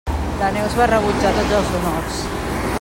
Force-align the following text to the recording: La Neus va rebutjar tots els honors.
La 0.39 0.47
Neus 0.55 0.77
va 0.79 0.87
rebutjar 0.91 1.35
tots 1.37 1.55
els 1.61 1.71
honors. 1.81 2.25